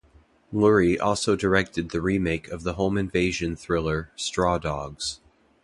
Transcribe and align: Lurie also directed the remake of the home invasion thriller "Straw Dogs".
Lurie 0.51 0.99
also 0.99 1.35
directed 1.35 1.91
the 1.91 2.01
remake 2.01 2.47
of 2.47 2.63
the 2.63 2.73
home 2.73 2.97
invasion 2.97 3.55
thriller 3.55 4.09
"Straw 4.15 4.57
Dogs". 4.57 5.19